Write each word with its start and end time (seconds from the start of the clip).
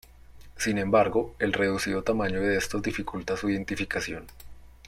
Sin 0.57 0.79
embargo, 0.79 1.35
el 1.37 1.53
reducido 1.53 2.01
tamaño 2.01 2.41
de 2.41 2.57
estos 2.57 2.81
dificulta 2.81 3.37
su 3.37 3.51
identificación. 3.51 4.25